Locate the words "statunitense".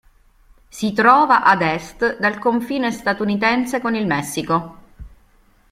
2.91-3.79